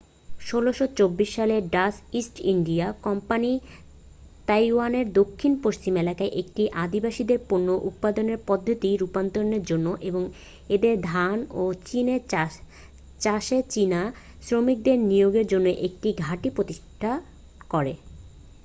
[0.47, 3.51] 1624 সালে Dutch East India Company
[4.47, 10.23] তাইওয়ানের দক্ষিণ পশ্চিম এলাকায় একটি আদিবাসীদের পণ্য উৎপাদনের পদ্ধতির রুপান্তরের জন্য এবং
[10.69, 12.15] এদের ধান ও চিনি
[13.19, 14.01] চাষে চীনা
[14.41, 17.11] শ্রমিকদের নিয়োগের জন্য একটি ঘাঁটি প্রতিষ্ঠা
[17.69, 17.93] করে